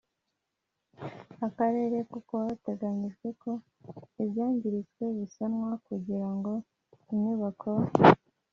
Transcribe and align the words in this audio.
akarere 1.47 1.97
kuko 2.11 2.33
hategerejwe 2.47 3.27
ko 3.41 3.51
ibyangiritse 4.23 5.03
bisanwa 5.17 5.69
kugira 5.87 6.27
ngo 6.35 6.53
inyubako 7.13 7.69